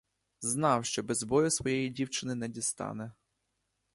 Знав, 0.41 0.85
що 0.85 1.03
без 1.03 1.23
бою 1.23 1.51
своєї 1.51 1.89
дівчини 1.89 2.35
не 2.35 2.47
дістане. 2.47 3.11